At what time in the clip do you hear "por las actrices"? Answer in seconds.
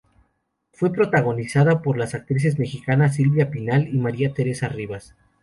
1.83-2.57